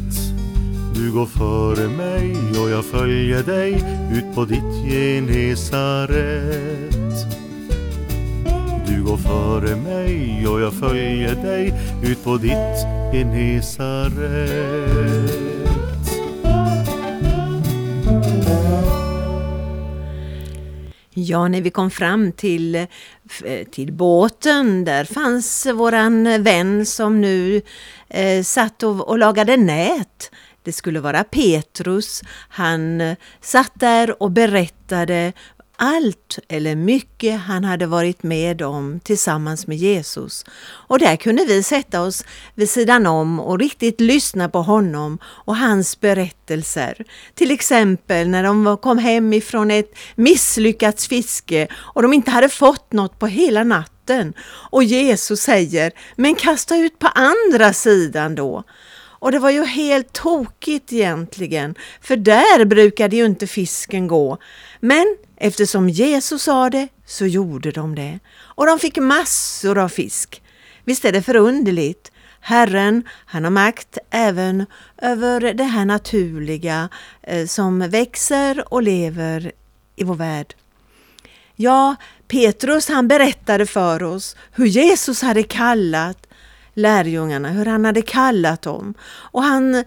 du 0.94 1.12
går 1.12 1.26
före 1.26 1.88
mig 1.88 2.36
och 2.62 2.70
jag 2.70 2.84
följer 2.84 3.42
dig 3.42 3.72
ut 4.12 4.34
på 4.34 4.44
ditt 4.44 4.90
Genesaret. 4.90 6.18
Du 8.86 9.04
går 9.04 9.16
före 9.16 9.76
mig 9.76 10.46
och 10.48 10.60
jag 10.60 10.72
följer 10.72 11.34
dig 11.34 11.74
ut 12.02 12.24
på 12.24 12.36
ditt 12.36 12.86
Genesaret. 13.12 14.78
Ja, 21.14 21.48
när 21.48 21.60
vi 21.60 21.70
kom 21.70 21.90
fram 21.90 22.32
till, 22.32 22.86
Eh, 23.44 23.66
till 23.66 23.92
båten, 23.92 24.84
där 24.84 25.04
fanns 25.04 25.66
våran 25.66 26.42
vän 26.42 26.86
som 26.86 27.20
nu 27.20 27.62
eh, 28.08 28.42
satt 28.42 28.82
och, 28.82 29.08
och 29.08 29.18
lagade 29.18 29.56
nät. 29.56 30.30
Det 30.62 30.72
skulle 30.72 31.00
vara 31.00 31.24
Petrus. 31.24 32.22
Han 32.48 33.00
eh, 33.00 33.16
satt 33.40 33.72
där 33.74 34.22
och 34.22 34.30
berättade 34.30 35.32
allt 35.78 36.38
eller 36.48 36.76
mycket 36.76 37.40
han 37.40 37.64
hade 37.64 37.86
varit 37.86 38.22
med 38.22 38.62
om 38.62 39.00
tillsammans 39.00 39.66
med 39.66 39.76
Jesus. 39.76 40.44
Och 40.60 40.98
där 40.98 41.16
kunde 41.16 41.44
vi 41.44 41.62
sätta 41.62 42.02
oss 42.02 42.24
vid 42.54 42.70
sidan 42.70 43.06
om 43.06 43.40
och 43.40 43.58
riktigt 43.58 44.00
lyssna 44.00 44.48
på 44.48 44.62
honom 44.62 45.18
och 45.24 45.56
hans 45.56 46.00
berättelser. 46.00 47.04
Till 47.34 47.50
exempel 47.50 48.28
när 48.28 48.42
de 48.42 48.76
kom 48.82 48.98
hem 48.98 49.32
ifrån 49.32 49.70
ett 49.70 49.94
misslyckat 50.14 51.02
fiske 51.02 51.68
och 51.74 52.02
de 52.02 52.12
inte 52.12 52.30
hade 52.30 52.48
fått 52.48 52.92
något 52.92 53.18
på 53.18 53.26
hela 53.26 53.64
natten. 53.64 54.32
Och 54.70 54.84
Jesus 54.84 55.40
säger, 55.40 55.92
men 56.16 56.34
kasta 56.34 56.76
ut 56.76 56.98
på 56.98 57.06
andra 57.06 57.72
sidan 57.72 58.34
då. 58.34 58.64
Och 59.20 59.32
det 59.32 59.38
var 59.38 59.50
ju 59.50 59.64
helt 59.64 60.12
tokigt 60.12 60.92
egentligen, 60.92 61.74
för 62.00 62.16
där 62.16 62.64
brukade 62.64 63.16
ju 63.16 63.24
inte 63.24 63.46
fisken 63.46 64.06
gå. 64.06 64.38
Men 64.80 65.16
eftersom 65.40 65.88
Jesus 65.88 66.42
sa 66.42 66.70
det 66.70 66.88
så 67.06 67.26
gjorde 67.26 67.70
de 67.70 67.94
det. 67.94 68.18
Och 68.38 68.66
de 68.66 68.78
fick 68.78 68.96
massor 68.96 69.78
av 69.78 69.88
fisk. 69.88 70.42
Visst 70.84 71.04
är 71.04 71.12
det 71.12 71.22
förunderligt? 71.22 72.12
Herren, 72.40 73.02
han 73.26 73.44
har 73.44 73.50
makt 73.50 73.98
även 74.10 74.66
över 75.02 75.54
det 75.54 75.64
här 75.64 75.84
naturliga 75.84 76.88
eh, 77.22 77.46
som 77.46 77.90
växer 77.90 78.74
och 78.74 78.82
lever 78.82 79.52
i 79.96 80.04
vår 80.04 80.14
värld. 80.14 80.54
Ja, 81.56 81.96
Petrus 82.28 82.88
han 82.88 83.08
berättade 83.08 83.66
för 83.66 84.02
oss 84.02 84.36
hur 84.52 84.66
Jesus 84.66 85.22
hade 85.22 85.42
kallat 85.42 86.26
lärjungarna, 86.74 87.48
hur 87.48 87.66
han 87.66 87.84
hade 87.84 88.02
kallat 88.02 88.62
dem. 88.62 88.94
Och 89.02 89.42
han, 89.42 89.84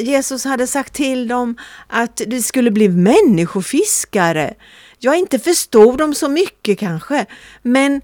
Jesus 0.00 0.44
hade 0.44 0.66
sagt 0.66 0.92
till 0.92 1.28
dem 1.28 1.56
att 1.86 2.20
det 2.26 2.42
skulle 2.42 2.70
bli 2.70 2.88
människofiskare. 2.88 4.54
Jag 4.98 5.18
inte 5.18 5.38
förstod 5.38 5.98
dem 5.98 6.14
så 6.14 6.28
mycket 6.28 6.78
kanske, 6.78 7.26
men 7.62 8.00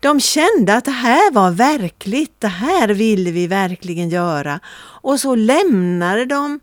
de 0.00 0.20
kände 0.20 0.74
att 0.74 0.84
det 0.84 0.90
här 0.90 1.32
var 1.32 1.50
verkligt, 1.50 2.40
det 2.40 2.48
här 2.48 2.88
ville 2.88 3.30
vi 3.30 3.46
verkligen 3.46 4.08
göra. 4.08 4.60
Och 5.02 5.20
så 5.20 5.34
lämnade 5.34 6.24
de 6.24 6.60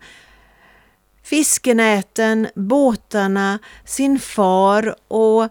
fiskenäten, 1.24 2.48
båtarna, 2.54 3.58
sin 3.84 4.18
far 4.18 4.94
och 5.08 5.42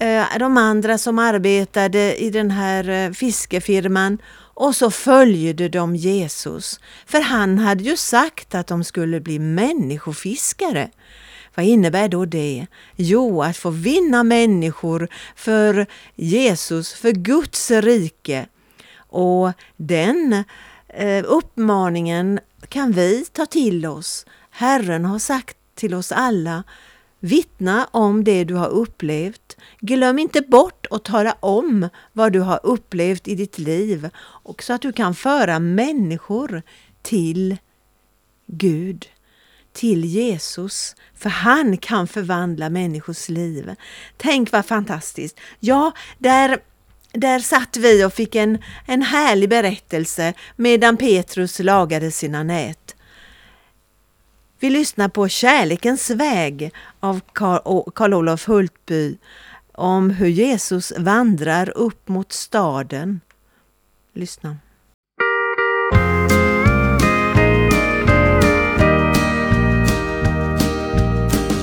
eh, 0.00 0.24
de 0.38 0.56
andra 0.56 0.98
som 0.98 1.18
arbetade 1.18 2.16
i 2.16 2.30
den 2.30 2.50
här 2.50 2.88
eh, 2.88 3.12
fiskefirman 3.12 4.18
och 4.54 4.76
så 4.76 4.90
följde 4.90 5.68
de 5.68 5.96
Jesus, 5.96 6.80
för 7.06 7.20
han 7.20 7.58
hade 7.58 7.84
ju 7.84 7.96
sagt 7.96 8.54
att 8.54 8.66
de 8.66 8.84
skulle 8.84 9.20
bli 9.20 9.38
människofiskare. 9.38 10.90
Vad 11.54 11.66
innebär 11.66 12.08
då 12.08 12.24
det? 12.24 12.66
Jo, 12.96 13.42
att 13.42 13.56
få 13.56 13.70
vinna 13.70 14.22
människor 14.22 15.08
för 15.36 15.86
Jesus, 16.14 16.92
för 16.92 17.12
Guds 17.12 17.70
rike. 17.70 18.46
Och 18.96 19.52
den 19.76 20.44
eh, 20.88 21.24
uppmaningen 21.26 22.40
kan 22.68 22.92
vi 22.92 23.24
ta 23.32 23.46
till 23.46 23.86
oss. 23.86 24.26
Herren 24.50 25.04
har 25.04 25.18
sagt 25.18 25.56
till 25.74 25.94
oss 25.94 26.12
alla, 26.12 26.64
vittna 27.22 27.88
om 27.90 28.24
det 28.24 28.44
du 28.44 28.54
har 28.54 28.68
upplevt. 28.68 29.56
Glöm 29.80 30.18
inte 30.18 30.40
bort 30.40 30.86
att 30.90 31.04
tala 31.04 31.36
om 31.40 31.88
vad 32.12 32.32
du 32.32 32.40
har 32.40 32.60
upplevt 32.62 33.28
i 33.28 33.34
ditt 33.34 33.58
liv 33.58 34.10
och 34.18 34.62
så 34.62 34.72
att 34.72 34.82
du 34.82 34.92
kan 34.92 35.14
föra 35.14 35.58
människor 35.58 36.62
till 37.02 37.56
Gud, 38.46 39.06
till 39.72 40.04
Jesus, 40.04 40.96
för 41.14 41.30
han 41.30 41.76
kan 41.76 42.08
förvandla 42.08 42.70
människors 42.70 43.28
liv. 43.28 43.74
Tänk 44.16 44.52
vad 44.52 44.66
fantastiskt! 44.66 45.40
Ja, 45.60 45.92
där 46.18 46.58
där 47.14 47.38
satt 47.38 47.76
vi 47.76 48.04
och 48.04 48.12
fick 48.12 48.34
en, 48.34 48.58
en 48.86 49.02
härlig 49.02 49.48
berättelse 49.48 50.34
medan 50.56 50.96
Petrus 50.96 51.58
lagade 51.58 52.10
sina 52.10 52.42
nät. 52.42 52.81
Vi 54.62 54.70
lyssnar 54.70 55.08
på 55.08 55.28
Kärlekens 55.28 56.10
väg 56.10 56.72
av 57.00 57.20
Karl 57.94 58.14
Olof 58.14 58.48
Hultby 58.48 59.16
om 59.72 60.10
hur 60.10 60.28
Jesus 60.28 60.92
vandrar 60.98 61.70
upp 61.70 62.08
mot 62.08 62.32
staden. 62.32 63.20
Lyssna. 64.12 64.56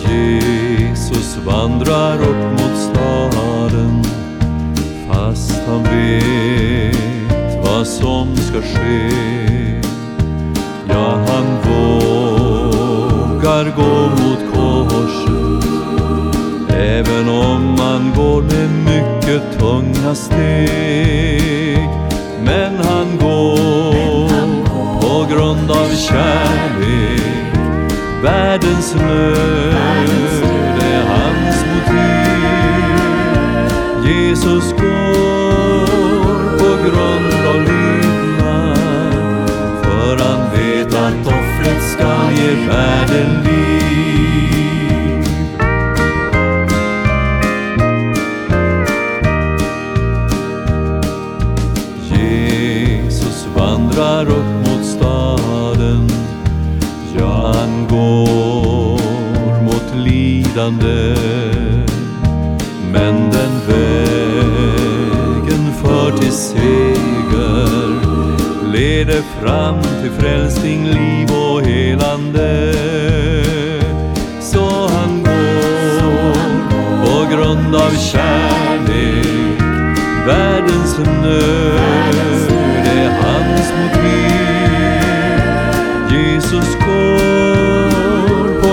Jesus 0.10 1.38
vandrar 1.46 2.16
upp 2.22 2.52
mot 2.52 2.78
staden 2.78 4.04
fast 5.08 5.60
han 5.68 5.84
vet 5.84 7.66
vad 7.66 7.88
som 7.88 8.38
ska 8.38 8.62
ske. 8.62 9.10
Ja, 10.88 11.26
han 11.28 11.46
vågar 11.46 12.09
gå 13.66 14.10
mot 14.10 14.54
korset. 14.54 15.70
Även 16.70 17.30
om 17.30 17.76
man 17.78 18.14
går 18.16 18.42
med 18.42 18.70
mycket 18.86 19.60
tunga 19.60 20.16
steg. 20.16 21.90
Men 22.44 22.76
han 22.76 23.18
går 23.18 24.30
på 25.02 25.34
grund 25.34 25.72
av 25.72 25.96
kärlek 25.96 27.30
Världens 28.24 28.96
nöd 28.96 29.99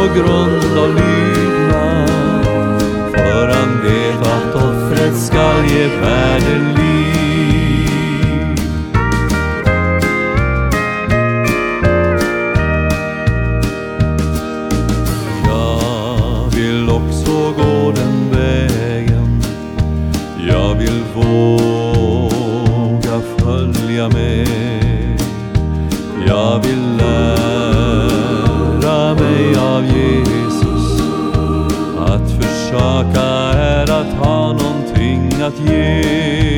på 0.06 0.14
grund 0.14 0.78
av 0.78 0.88
lydnad. 0.94 2.44
För 3.12 3.48
han 3.48 3.82
vet 3.82 4.20
att 4.20 4.54
offret 4.54 5.16
skall 5.16 5.64
ge 5.64 5.86
världen 5.86 6.74
liv 6.74 6.85
you. 35.76 36.55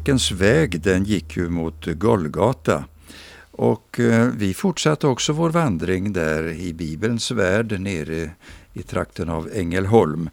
Kärlekens 0.00 0.32
väg 0.32 0.80
den 0.80 1.04
gick 1.04 1.36
ju 1.36 1.48
mot 1.48 1.86
Golgata. 1.86 2.84
Och 3.50 4.00
eh, 4.00 4.28
vi 4.36 4.54
fortsatte 4.54 5.06
också 5.06 5.32
vår 5.32 5.50
vandring 5.50 6.12
där 6.12 6.48
i 6.48 6.72
Bibelns 6.72 7.30
värld 7.30 7.80
nere 7.80 8.30
i 8.72 8.82
trakten 8.82 9.28
av 9.28 9.48
Ängelholm. 9.54 10.30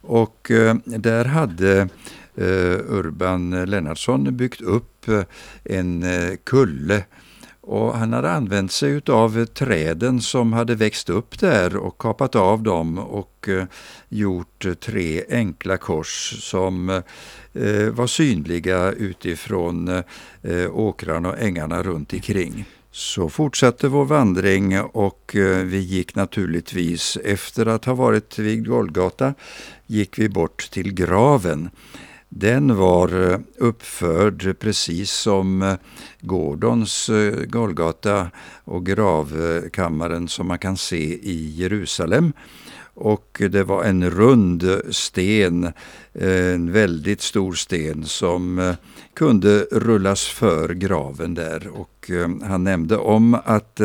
Och 0.00 0.50
eh, 0.50 0.74
där 0.84 1.24
hade 1.24 1.88
eh, 2.36 2.78
Urban 2.88 3.64
Lennartsson 3.64 4.36
byggt 4.36 4.60
upp 4.60 5.06
en 5.64 6.04
kulle 6.44 7.04
och 7.68 7.98
han 7.98 8.12
hade 8.12 8.30
använt 8.30 8.72
sig 8.72 9.00
av 9.06 9.44
träden 9.44 10.20
som 10.20 10.52
hade 10.52 10.74
växt 10.74 11.10
upp 11.10 11.38
där 11.38 11.76
och 11.76 11.98
kapat 11.98 12.36
av 12.36 12.62
dem 12.62 12.98
och 12.98 13.48
eh, 13.48 13.64
gjort 14.08 14.66
tre 14.80 15.24
enkla 15.30 15.76
kors 15.76 16.42
som 16.42 16.88
eh, 17.52 17.88
var 17.90 18.06
synliga 18.06 18.92
utifrån 18.92 19.88
eh, 20.42 20.70
åkrarna 20.72 21.28
och 21.28 21.38
ängarna 21.38 21.82
runt 21.82 22.12
omkring. 22.12 22.64
Så 22.90 23.28
fortsatte 23.28 23.88
vår 23.88 24.04
vandring 24.04 24.80
och 24.80 25.30
vi 25.64 25.78
gick 25.78 26.14
naturligtvis 26.14 27.18
efter 27.24 27.66
att 27.66 27.84
ha 27.84 27.94
varit 27.94 28.38
vid 28.38 28.68
Golgata 28.68 29.34
gick 29.86 30.18
vi 30.18 30.28
bort 30.28 30.70
till 30.70 30.94
graven. 30.94 31.70
Den 32.28 32.76
var 32.76 33.30
eh, 33.32 33.38
uppförd 33.56 34.58
precis 34.58 35.10
som 35.10 35.62
eh, 35.62 35.74
Gordons 36.20 37.08
eh, 37.08 37.34
Golgata 37.44 38.30
och 38.64 38.86
gravkammaren 38.86 40.28
som 40.28 40.46
man 40.46 40.58
kan 40.58 40.76
se 40.76 41.14
i 41.14 41.54
Jerusalem. 41.56 42.32
Och 42.94 43.42
det 43.50 43.62
var 43.62 43.84
en 43.84 44.10
rund 44.10 44.80
sten, 44.90 45.72
en 46.12 46.72
väldigt 46.72 47.20
stor 47.20 47.52
sten 47.52 48.04
som 48.04 48.74
kunde 49.14 49.66
rullas 49.72 50.26
för 50.26 50.68
graven 50.68 51.34
där. 51.34 51.68
Och 51.68 52.10
han 52.42 52.64
nämnde 52.64 52.96
om 52.96 53.34
att 53.44 53.80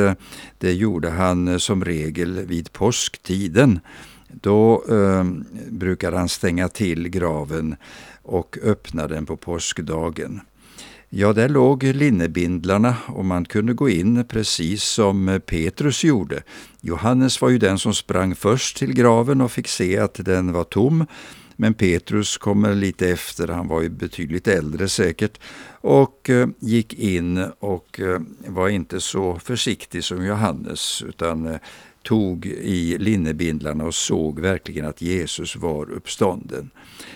det 0.57 0.73
gjorde 0.73 1.09
han 1.09 1.59
som 1.59 1.85
regel 1.85 2.45
vid 2.45 2.73
påsktiden. 2.73 3.79
Då 4.41 4.83
eh, 4.89 5.23
brukar 5.69 6.11
han 6.11 6.29
stänga 6.29 6.67
till 6.69 7.09
graven 7.09 7.75
och 8.23 8.57
öppna 8.63 9.07
den 9.07 9.25
på 9.25 9.37
påskdagen. 9.37 10.41
Ja, 11.09 11.33
där 11.33 11.49
låg 11.49 11.83
linnebindlarna 11.83 12.95
och 13.07 13.25
man 13.25 13.45
kunde 13.45 13.73
gå 13.73 13.89
in 13.89 14.25
precis 14.25 14.83
som 14.83 15.41
Petrus 15.45 16.03
gjorde. 16.03 16.43
Johannes 16.81 17.41
var 17.41 17.49
ju 17.49 17.57
den 17.57 17.79
som 17.79 17.93
sprang 17.93 18.35
först 18.35 18.77
till 18.77 18.93
graven 18.93 19.41
och 19.41 19.51
fick 19.51 19.67
se 19.67 19.97
att 19.97 20.13
den 20.25 20.53
var 20.53 20.63
tom. 20.63 21.05
Men 21.55 21.73
Petrus 21.73 22.37
kommer 22.37 22.75
lite 22.75 23.09
efter, 23.09 23.47
han 23.47 23.67
var 23.67 23.81
ju 23.81 23.89
betydligt 23.89 24.47
äldre 24.47 24.89
säkert, 24.89 25.39
och 25.81 26.29
eh, 26.29 26.47
gick 26.59 26.93
in 26.93 27.45
och 27.59 27.99
eh, 27.99 28.21
var 28.47 28.69
inte 28.69 29.01
så 29.01 29.39
försiktig 29.39 30.03
som 30.03 30.25
Johannes 30.25 31.03
utan 31.07 31.47
eh, 31.47 31.57
tog 32.03 32.45
i 32.45 32.97
linnebindlarna 32.97 33.83
och 33.83 33.95
såg 33.95 34.39
verkligen 34.39 34.85
att 34.85 35.01
Jesus 35.01 35.55
var 35.55 35.91
uppstånden. 35.91 36.69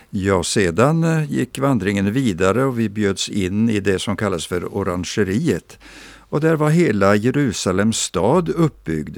Ja, 0.10 0.44
sedan 0.44 1.04
eh, 1.04 1.32
gick 1.32 1.60
vandringen 1.60 2.14
vidare 2.14 2.64
och 2.64 2.80
vi 2.80 2.90
bjöds 2.90 3.30
in 3.30 3.70
i 3.70 3.80
det 3.80 4.00
som 4.00 4.18
kallas 4.18 4.48
för 4.48 4.78
orangeriet. 4.78 5.80
Och 6.30 6.42
där 6.42 6.56
var 6.56 6.70
hela 6.70 7.16
Jerusalems 7.16 7.98
stad 7.98 8.50
uppbyggd. 8.50 9.18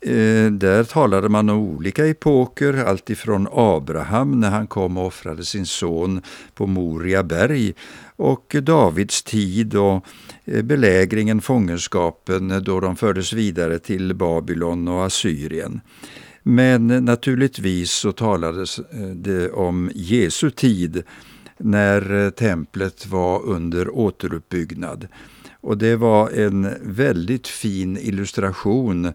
Eh, 0.00 0.50
där 0.50 0.84
talade 0.84 1.28
man 1.28 1.50
om 1.50 1.58
olika 1.58 2.06
epoker, 2.06 2.84
alltifrån 2.84 3.48
Abraham 3.52 4.40
när 4.40 4.50
han 4.50 4.66
kom 4.66 4.96
och 4.96 5.06
offrade 5.06 5.44
sin 5.44 5.66
son 5.66 6.22
på 6.54 6.66
Moria 6.66 7.22
berg 7.22 7.74
och 8.22 8.56
Davids 8.62 9.22
tid 9.22 9.74
och 9.74 10.06
eh, 10.44 10.62
belägringen, 10.62 11.40
fångenskapen 11.40 12.50
eh, 12.50 12.58
då 12.58 12.80
de 12.80 12.96
fördes 12.96 13.32
vidare 13.32 13.78
till 13.78 14.14
Babylon 14.14 14.88
och 14.88 15.04
Assyrien. 15.04 15.80
Men 16.42 16.90
eh, 16.90 17.00
naturligtvis 17.00 17.90
så 17.90 18.12
talades 18.12 18.80
det 19.14 19.50
om 19.50 19.90
Jesu 19.94 20.50
tid 20.50 21.02
när 21.58 22.30
templet 22.30 23.06
var 23.06 23.42
under 23.42 23.96
återuppbyggnad. 23.96 25.08
Och 25.60 25.78
det 25.78 25.96
var 25.96 26.30
en 26.30 26.68
väldigt 26.82 27.48
fin 27.48 27.96
illustration 27.96 29.12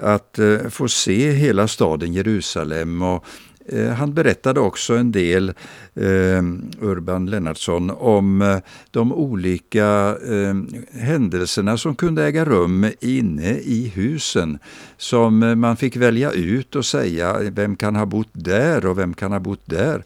att 0.00 0.38
få 0.70 0.88
se 0.88 1.30
hela 1.30 1.68
staden 1.68 2.12
Jerusalem 2.12 3.02
och 3.02 3.24
Eh, 3.66 3.88
han 3.88 4.14
berättade 4.14 4.60
också 4.60 4.94
en 4.94 5.12
del, 5.12 5.48
eh, 5.94 6.42
Urban 6.80 7.26
Lennartsson, 7.26 7.90
om 7.90 8.42
eh, 8.42 8.58
de 8.90 9.12
olika 9.12 10.16
eh, 10.28 10.54
händelserna 11.00 11.76
som 11.76 11.94
kunde 11.94 12.24
äga 12.24 12.44
rum 12.44 12.86
inne 13.00 13.50
i 13.50 13.92
husen. 13.94 14.58
Som 14.96 15.42
eh, 15.42 15.54
man 15.54 15.76
fick 15.76 15.96
välja 15.96 16.32
ut 16.32 16.76
och 16.76 16.84
säga, 16.84 17.38
vem 17.50 17.76
kan 17.76 17.96
ha 17.96 18.06
bott 18.06 18.30
där 18.32 18.86
och 18.86 18.98
vem 18.98 19.14
kan 19.14 19.32
ha 19.32 19.40
bott 19.40 19.62
där? 19.64 20.04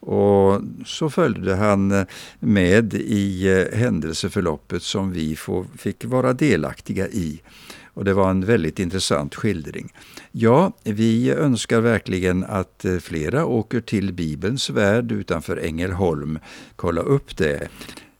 Och 0.00 0.60
så 0.86 1.10
följde 1.10 1.54
han 1.54 2.06
med 2.40 2.94
i 2.94 3.68
händelseförloppet 3.72 4.82
som 4.82 5.12
vi 5.12 5.36
fick 5.78 6.04
vara 6.04 6.32
delaktiga 6.32 7.08
i. 7.08 7.40
Och 7.94 8.04
det 8.04 8.14
var 8.14 8.30
en 8.30 8.44
väldigt 8.44 8.78
intressant 8.78 9.34
skildring. 9.34 9.92
Ja, 10.32 10.72
vi 10.84 11.30
önskar 11.30 11.80
verkligen 11.80 12.44
att 12.44 12.84
eh, 12.84 12.96
flera 12.96 13.46
åker 13.46 13.80
till 13.80 14.12
Bibelns 14.12 14.70
värld 14.70 15.12
utanför 15.12 15.56
Ängelholm. 15.56 16.38
Kolla 16.76 17.00
upp 17.00 17.36
det. 17.36 17.68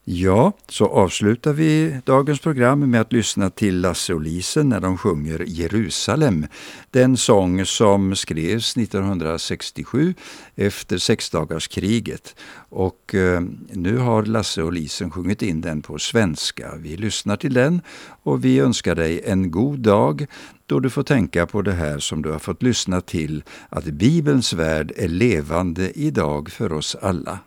Ja, 0.05 0.53
så 0.69 0.87
avslutar 0.87 1.53
vi 1.53 2.01
dagens 2.05 2.41
program 2.41 2.91
med 2.91 3.01
att 3.01 3.13
lyssna 3.13 3.51
till 3.51 3.81
Lasse 3.81 4.15
och 4.15 4.21
Lisen 4.21 4.69
när 4.69 4.81
de 4.81 4.99
sjunger 4.99 5.45
Jerusalem. 5.47 6.47
Den 6.91 7.17
sång 7.17 7.67
som 7.67 8.17
skrevs 8.17 8.77
1967 8.77 10.15
efter 10.55 10.99
sexdagarskriget. 10.99 12.37
Och 12.69 13.15
eh, 13.15 13.43
nu 13.73 13.97
har 13.97 14.23
Lasse 14.23 14.63
och 14.63 14.73
Lisen 14.73 15.11
sjungit 15.11 15.43
in 15.43 15.61
den 15.61 15.83
på 15.83 15.99
svenska. 15.99 16.75
Vi 16.77 16.97
lyssnar 16.97 17.37
till 17.37 17.55
den 17.55 17.81
och 18.23 18.45
vi 18.45 18.59
önskar 18.59 18.95
dig 18.95 19.21
en 19.25 19.51
god 19.51 19.79
dag 19.79 20.27
då 20.67 20.81
du 20.81 20.91
får 20.91 21.03
tänka 21.03 21.47
på 21.47 21.63
det 21.63 21.73
här 21.73 21.99
som 21.99 22.23
du 22.23 22.31
har 22.31 22.39
fått 22.39 22.63
lyssna 22.63 23.01
till, 23.01 23.45
att 23.69 23.85
Bibelns 23.85 24.53
värld 24.53 24.93
är 24.97 25.09
levande 25.09 25.99
idag 25.99 26.51
för 26.51 26.73
oss 26.73 26.97
alla. 27.03 27.39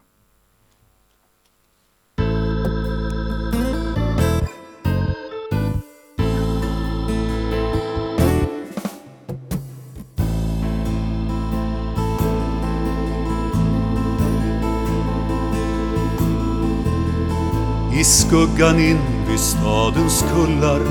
I 17.95 18.03
skuggan 18.03 18.79
in 18.79 18.99
vid 19.27 19.39
stadens 19.39 20.25
kullar 20.33 20.81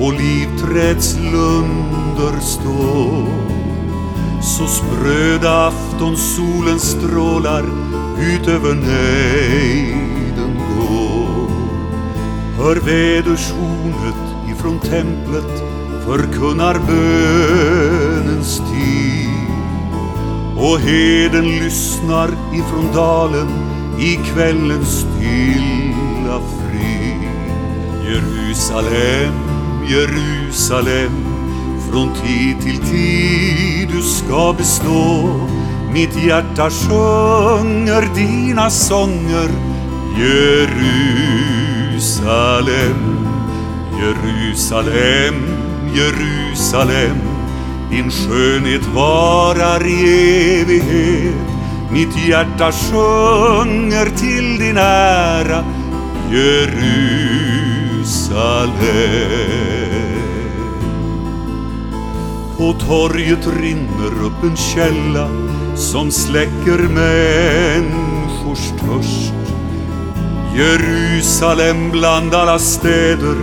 olivträdslunder 0.00 2.40
står 2.40 3.28
så 4.42 4.66
spröda 4.66 5.66
aftonsolens 5.66 6.82
strålar 6.82 7.64
ut 8.20 8.48
över 8.48 8.74
nejden 8.74 10.58
går. 10.76 11.50
Hör 12.56 12.76
vädershornet 12.76 14.50
ifrån 14.50 14.80
templet 14.80 15.62
förkunnar 16.06 16.80
bönens 16.86 18.58
tid 18.58 19.28
och 20.56 20.80
heden 20.80 21.44
lyssnar 21.44 22.28
ifrån 22.54 22.92
dalen 22.94 23.48
i 23.98 24.16
kvällens 24.16 24.98
stilla. 24.98 25.77
Jerusalem, 28.08 29.34
Jerusalem, 29.88 31.12
från 31.90 32.14
tid 32.14 32.60
till 32.60 32.78
tid 32.78 33.88
du 33.92 34.02
ska 34.02 34.54
bestå. 34.58 35.30
Mitt 35.92 36.24
hjärta 36.24 36.70
sjunger 36.70 38.14
dina 38.14 38.70
sånger, 38.70 39.50
Jerusalem, 40.18 42.06
Jerusalem, 44.00 45.34
Jerusalem. 45.94 47.16
Din 47.90 48.10
skönhet 48.10 48.86
varar 48.94 49.86
i 49.86 50.60
evighet 50.60 51.34
mitt 51.90 52.28
hjärta 52.28 52.72
sjunger 52.72 54.16
till 54.16 54.58
din 54.58 54.76
ära 54.76 55.64
Jerusalem 56.30 57.47
på 62.56 62.72
torget 62.72 63.46
rinner 63.60 64.24
upp 64.24 64.42
en 64.42 64.56
källa 64.56 65.28
som 65.76 66.10
släcker 66.10 66.78
människors 66.88 68.68
törst. 68.80 69.32
Jerusalem 70.56 71.90
bland 71.90 72.34
alla 72.34 72.58
städer 72.58 73.36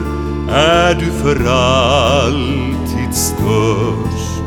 är 0.50 0.94
du 0.94 1.06
för 1.06 1.48
alltid 1.48 3.16
störst. 3.16 4.44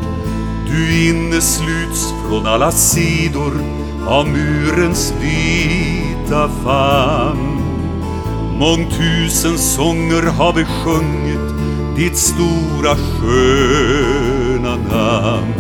Du 0.66 1.08
innesluts 1.08 2.12
från 2.28 2.46
alla 2.46 2.70
sidor 2.70 3.52
av 4.06 4.28
murens 4.28 5.14
vita 5.20 6.48
famn. 6.64 7.57
Mångtusen 8.58 9.58
sånger 9.58 10.22
har 10.22 10.52
besjungit 10.52 11.54
ditt 11.96 12.16
stora 12.16 12.96
sköna 12.96 14.76
namn. 14.76 15.54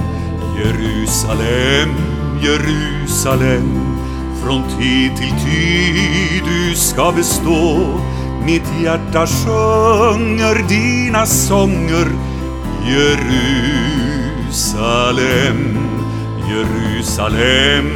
Jerusalem, 0.58 1.94
Jerusalem, 2.42 3.96
från 4.42 4.62
tid 4.78 5.16
till 5.16 5.34
tid 5.46 6.42
du 6.44 6.74
ska 6.76 7.12
bestå. 7.12 8.00
Mitt 8.44 8.72
hjärta 8.82 9.26
sjunger 9.26 10.68
dina 10.68 11.26
sånger, 11.26 12.08
Jerusalem, 12.86 13.48
Jerusalem, 16.50 17.86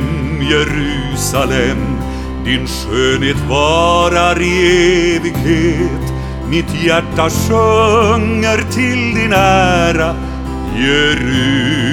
Jerusalem 0.50 1.91
din 2.44 2.66
skönhet 2.66 3.36
varar 3.48 4.42
i 4.42 5.16
evighet. 5.16 6.12
Mitt 6.48 6.84
hjärta 6.84 7.30
sjunger 7.30 8.72
till 8.72 9.14
din 9.14 9.32
ära. 9.32 10.14
Jerusalem 10.76 11.92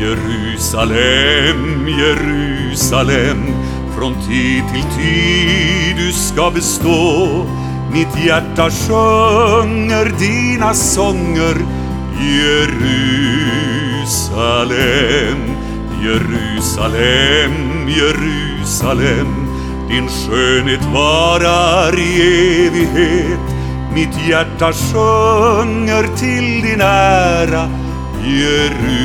Jerusalem, 0.00 1.88
Jerusalem. 1.88 3.44
Från 3.96 4.14
tid 4.14 4.62
till 4.72 4.84
tid 4.98 5.96
du 5.96 6.12
ska 6.12 6.50
bestå. 6.50 7.46
Mitt 7.92 8.24
hjärta 8.24 8.70
sjunger 8.70 10.18
dina 10.18 10.74
sånger. 10.74 11.56
Jerusalem 12.20 13.08
Jerusalem, 16.02 17.77
Jerusalem. 17.88 19.48
Din 19.88 20.08
skönhet 20.08 20.84
varar 20.94 21.98
i 21.98 22.20
evighet. 22.66 23.40
Mitt 23.94 24.28
hjärta 24.28 24.72
sjunger 24.72 26.16
till 26.16 26.62
din 26.62 26.80
ära 26.80 27.68
Jerusalem. 28.24 28.98